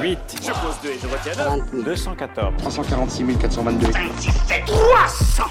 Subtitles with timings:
[0.00, 0.18] 8.
[0.42, 2.54] Je pose 2 et je retiens 214.
[2.58, 3.86] 346 422.
[4.66, 5.44] 300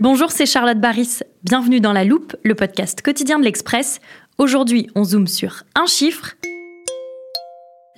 [0.00, 1.20] Bonjour, c'est Charlotte Baris.
[1.42, 4.00] Bienvenue dans La Loupe, le podcast quotidien de l'Express.
[4.38, 6.34] Aujourd'hui, on zoome sur un chiffre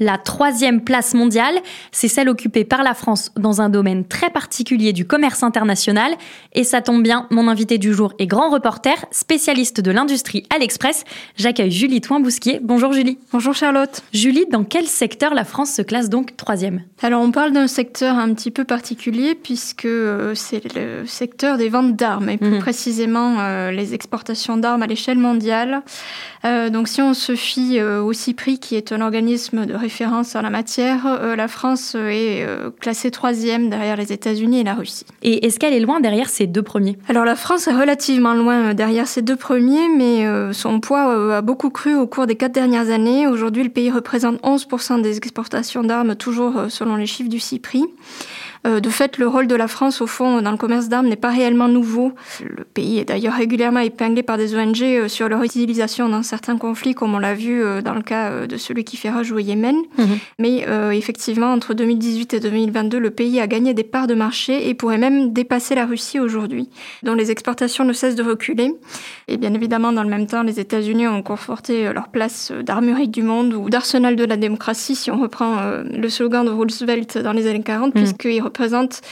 [0.01, 1.55] la troisième place mondiale,
[1.93, 6.13] c'est celle occupée par la France dans un domaine très particulier du commerce international.
[6.53, 10.59] Et ça tombe bien, mon invité du jour est grand reporter, spécialiste de l'industrie à
[10.59, 11.05] l'Express.
[11.37, 12.61] J'accueille Julie Toin-Bousquier.
[12.63, 13.19] Bonjour Julie.
[13.33, 14.03] Bonjour Charlotte.
[14.13, 16.83] Julie, dans quel secteur la France se classe donc troisième?
[17.03, 21.69] Alors on parle d'un secteur un petit peu particulier puisque euh, c'est le secteur des
[21.69, 22.59] ventes d'armes et plus mhm.
[22.59, 25.83] précisément euh, les exportations d'armes à l'échelle mondiale.
[26.45, 30.43] Euh, donc si on se fie au CIPRI qui est un organisme de référence en
[30.43, 35.07] la matière, euh, la France est euh, classée troisième derrière les États-Unis et la Russie.
[35.23, 36.99] Et est-ce qu'elle est loin derrière ces deux premiers?
[37.09, 41.41] Alors la France est relativement loin euh, derrière ces deux premiers, mais son poids a
[41.41, 43.27] beaucoup cru au cours des quatre dernières années.
[43.27, 47.85] Aujourd'hui, le pays représente 11% des exportations d'armes, toujours selon les chiffres du CIPRI.
[48.69, 51.17] Euh, de fait, le rôle de la France, au fond, dans le commerce d'armes n'est
[51.17, 52.13] pas réellement nouveau.
[52.45, 56.59] Le pays est d'ailleurs régulièrement épinglé par des ONG euh, sur leur utilisation dans certains
[56.59, 59.39] conflits, comme on l'a vu euh, dans le cas de celui qui fait rage au
[59.39, 59.77] Yémen.
[59.97, 60.07] Mhm.
[60.39, 64.75] Mais effectivement, entre 2018 et 2022, le pays a gagné des parts de marché et
[64.75, 66.69] pourrait même dépasser la Russie aujourd'hui,
[67.03, 68.73] dont les exportations ne cessent de reculer.
[69.29, 73.23] Et bien évidemment, dans le même temps, les États-Unis ont conforté leur place d'armurerie du
[73.23, 77.47] monde ou d'arsenal de la démocratie, si on reprend le slogan de Roosevelt dans les
[77.47, 78.03] années 40, mhm.
[78.03, 79.03] puisqu'ils représente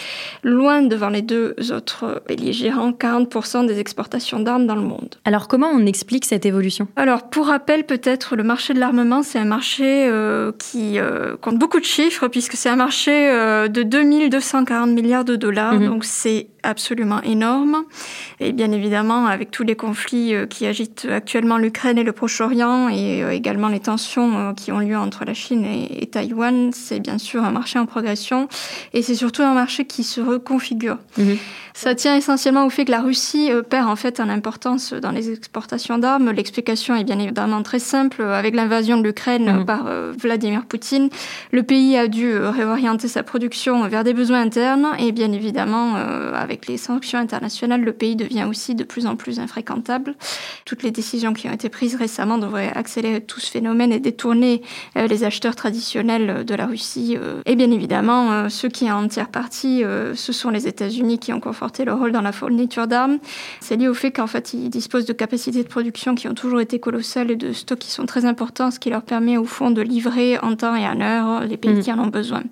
[0.42, 5.14] loin devant les deux autres belligérants 40% des exportations d'armes dans le monde.
[5.24, 6.88] Alors comment on explique cette évolution?
[6.96, 11.58] Alors pour rappel, peut-être le marché de l'armement, c'est un marché euh, qui euh, compte
[11.58, 15.86] beaucoup de chiffres puisque c'est un marché euh, de 2240 milliards de dollars, mhm.
[15.86, 17.84] donc c'est absolument énorme.
[18.40, 23.22] Et bien évidemment, avec tous les conflits qui agitent actuellement l'Ukraine et le Proche-Orient et
[23.30, 27.44] également les tensions qui ont lieu entre la Chine et, et Taïwan, c'est bien sûr
[27.44, 28.48] un marché en progression
[28.94, 30.98] et c'est surtout un marché qui se reconfigure.
[31.18, 31.36] Mhm.
[31.76, 35.10] Ça tient essentiellement au fait que la Russie euh, perd en fait en importance dans
[35.10, 36.30] les exportations d'armes.
[36.30, 38.22] L'explication est bien évidemment très simple.
[38.22, 39.66] Avec l'invasion de l'Ukraine mhm.
[39.66, 41.10] par euh, Vladimir Poutine,
[41.50, 45.96] le pays a dû euh, réorienter sa production vers des besoins internes et bien évidemment,
[45.96, 50.14] avec les sanctions internationales, le pays devient aussi de plus en plus infréquentable.
[50.64, 54.62] Toutes les décisions qui ont été prises récemment devraient accélérer tout ce phénomène et détourner
[54.94, 57.18] les acheteurs traditionnels de la Russie.
[57.44, 59.82] Et bien évidemment, ceux qui en tirent parti,
[60.14, 63.18] ce sont les États-Unis qui ont conforté le rôle dans la fourniture d'armes.
[63.60, 66.60] C'est lié au fait qu'en fait, ils disposent de capacités de production qui ont toujours
[66.60, 69.70] été colossales et de stocks qui sont très importants, ce qui leur permet au fond
[69.70, 71.80] de livrer en temps et en heure les pays mm.
[71.80, 72.42] qui en ont besoin.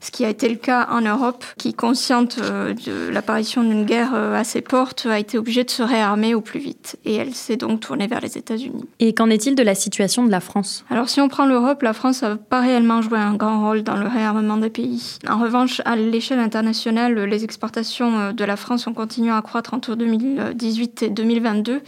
[0.00, 4.12] Ce qui a été le cas en Europe, qui, consciente euh, de l'apparition d'une guerre
[4.14, 6.96] euh, à ses portes, a été obligée de se réarmer au plus vite.
[7.04, 8.84] Et elle s'est donc tournée vers les États-Unis.
[9.00, 10.84] Et qu'en est-il de la situation de la France?
[10.90, 13.96] Alors si on prend l'Europe, la France n'a pas réellement joué un grand rôle dans
[13.96, 15.18] le réarmement des pays.
[15.28, 19.74] En revanche, à l'échelle internationale, les exportations euh, de la France ont continué à croître
[19.74, 21.74] entre 2018 et 2022.
[21.74, 21.80] Mhm.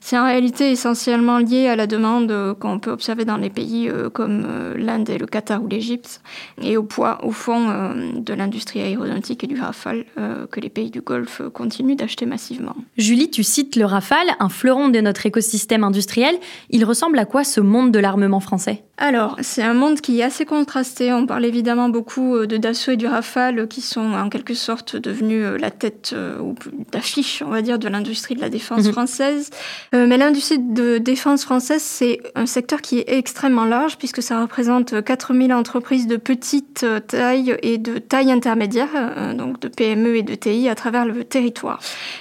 [0.00, 3.88] C'est en réalité essentiellement lié à la demande euh, qu'on peut observer dans les pays
[3.88, 4.46] euh, comme
[4.76, 6.20] l'Inde et le Qatar ou l'Égypte,
[6.60, 7.68] et au poids, au fond,
[8.14, 10.04] de l'industrie aéronautique et du Rafale
[10.50, 12.74] que les pays du Golfe continuent d'acheter massivement.
[12.96, 16.36] Julie, tu cites le Rafale, un fleuron de notre écosystème industriel.
[16.70, 18.82] Il ressemble à quoi ce monde de l'armement français?
[18.96, 21.12] Alors, c'est un monde qui est assez contrasté.
[21.12, 24.96] On parle évidemment beaucoup de Dassault et du Rafale nationales qui sont en quelque sorte
[24.96, 26.54] devenues la tête ou
[26.92, 28.92] d'affiche, on va dire, de l'industrie de la défense mhm.
[28.92, 29.50] française.
[29.92, 35.02] mais l'industrie de défense française, c'est un secteur qui est extrêmement large puisque ça représente
[35.02, 40.68] 4000 entreprises de petite taille et de taille intermédiaire, donc de PME et de TI
[40.68, 41.80] à travers le territoire.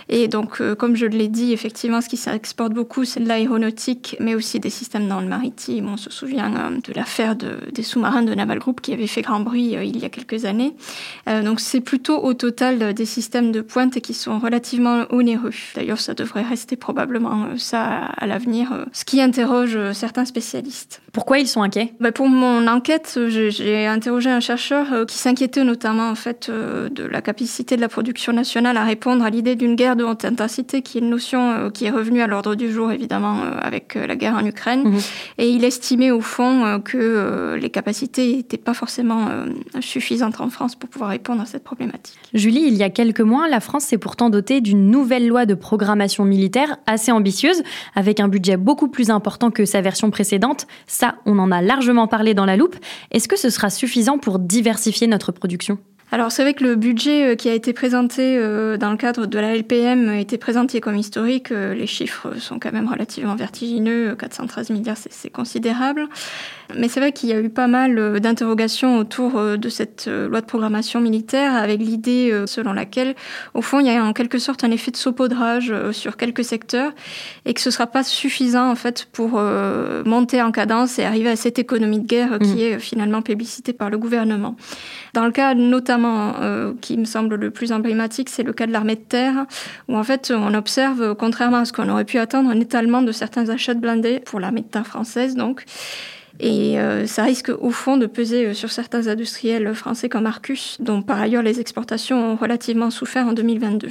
[0.10, 4.36] Et donc, comme je l'ai dit, effectivement, ce qui s'exporte beaucoup, c'est de l'aéronautique, mais
[4.36, 5.90] aussi des systèmes dans le maritime.
[5.90, 9.76] On se souvient de l'affaire des sous-marins de Naval Group qui avait fait grand bruit
[9.82, 10.74] il y a quelques années.
[11.44, 15.52] Donc, c'est plutôt au total des systèmes de pointe qui sont relativement onéreux.
[15.76, 20.26] D'ailleurs, ça devrait rester probablement euh, ça à l'avenir, euh, ce qui interroge euh, certains
[20.26, 21.02] spécialistes.
[21.14, 21.94] Pourquoi ils sont inquiets?
[22.00, 27.22] Bah Pour mon enquête, j'ai interrogé un chercheur qui s'inquiétait notamment en fait de la
[27.22, 31.00] capacité de la production nationale à répondre à l'idée d'une guerre de haute intensité, qui
[31.00, 34.46] est une notion qui est revenue à l'ordre du jour évidemment avec la guerre en
[34.46, 34.84] Ukraine.
[34.84, 35.00] Mhm.
[35.40, 39.30] Et il estimait au fond que les capacités n'étaient pas forcément
[39.80, 41.12] suffisantes en France pour pouvoir
[42.34, 45.54] Julie, il y a quelques mois, la France s'est pourtant dotée d'une nouvelle loi de
[45.54, 47.64] programmation militaire assez ambitieuse,
[47.96, 50.68] avec un budget beaucoup plus important que sa version précédente.
[50.88, 52.76] Ça, on en a largement parlé dans la loupe.
[53.12, 55.78] Est-ce que ce sera suffisant pour diversifier notre production?
[56.12, 59.28] Alors c'est vrai que le budget euh, qui a été présenté euh, dans le cadre
[59.28, 61.52] de la LPM a été présenté comme historique.
[61.52, 64.16] Euh, les chiffres sont quand même relativement vertigineux.
[64.16, 66.08] 413 milliards, c'est considérable.
[66.76, 70.46] Mais c'est vrai qu'il y a eu pas mal d'interrogations autour de cette loi de
[70.46, 73.16] programmation militaire avec l'idée selon laquelle,
[73.56, 76.92] au fond, il y a en quelque sorte un effet de saupoudrage sur quelques secteurs
[77.46, 79.42] et que ce ne sera pas suffisant en fait pour
[80.06, 82.60] monter en cadence et arriver à cette économie de guerre qui mmh.
[82.60, 84.56] est finalement publicitée par le gouvernement.
[85.16, 88.72] Dans le cas notamment euh, qui me semble le plus emblématique, c'est le cas de
[88.72, 89.46] l'armée de terre,
[89.88, 93.12] où en fait on observe, contrairement à ce qu'on aurait pu attendre, un étalement de
[93.12, 95.66] certains achats de blindés pour l'armée de terre française, donc.
[96.42, 100.78] Et euh, ça risque au fond de peser euh, sur certains industriels français comme Arcus,
[100.80, 103.90] dont par ailleurs les exportations ont relativement souffert en 2022.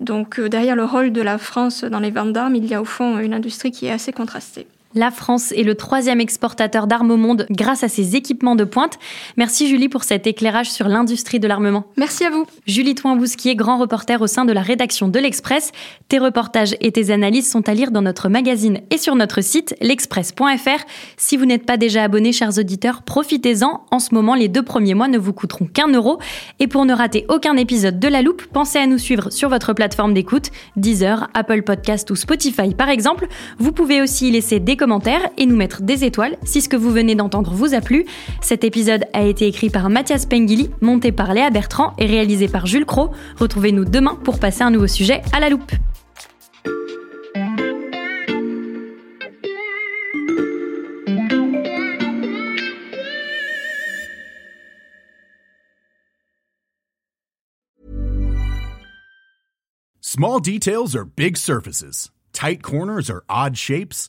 [0.00, 2.86] Donc derrière le rôle de la France dans les ventes d'armes, il y a au
[2.86, 4.66] fond une industrie qui est assez contrastée.
[4.96, 9.00] La France est le troisième exportateur d'armes au monde grâce à ses équipements de pointe.
[9.36, 11.86] Merci Julie pour cet éclairage sur l'industrie de l'armement.
[11.96, 12.46] Merci à vous.
[12.68, 15.72] Julie Toin-Bousquier, grand reporter au sein de la rédaction de l'Express.
[16.06, 19.74] Tes reportages et tes analyses sont à lire dans notre magazine et sur notre site
[19.80, 20.84] l'express.fr.
[21.16, 23.84] Si vous n'êtes pas déjà abonné, chers auditeurs, profitez-en.
[23.90, 26.20] En ce moment, les deux premiers mois ne vous coûteront qu'un euro.
[26.60, 29.72] Et pour ne rater aucun épisode de La Loupe, pensez à nous suivre sur votre
[29.72, 33.26] plateforme d'écoute, Deezer, Apple Podcast ou Spotify par exemple.
[33.58, 34.76] Vous pouvez aussi y laisser des
[35.38, 38.04] et nous mettre des étoiles si ce que vous venez d'entendre vous a plu.
[38.42, 42.66] Cet épisode a été écrit par Mathias Pengili, monté par Léa Bertrand et réalisé par
[42.66, 43.10] Jules Cro.
[43.38, 45.72] Retrouvez-nous demain pour passer un nouveau sujet à la loupe.
[60.00, 62.10] Small details are big surfaces.
[62.32, 64.08] Tight corners are odd shapes.